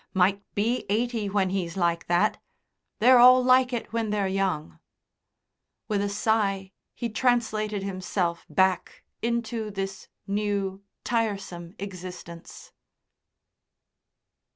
Might 0.15 0.41
be 0.55 0.87
eighty 0.89 1.29
when 1.29 1.51
he's 1.51 1.77
like 1.77 2.07
that.... 2.07 2.41
They're 2.97 3.19
all 3.19 3.43
like 3.43 3.71
it 3.71 3.93
when 3.93 4.09
they're 4.09 4.27
young." 4.27 4.79
With 5.87 6.01
a 6.01 6.09
sigh 6.09 6.71
he 6.95 7.07
translated 7.07 7.83
himself 7.83 8.43
back 8.49 9.03
into 9.21 9.69
this 9.69 10.07
new, 10.25 10.81
tiresome 11.03 11.75
existence. 11.77 12.71